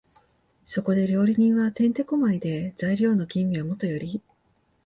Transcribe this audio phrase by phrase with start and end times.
[0.65, 4.19] そこで料理人は転手古舞で、材料の吟味はもとより、